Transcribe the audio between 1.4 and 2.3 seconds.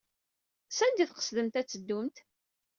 ad teddumt?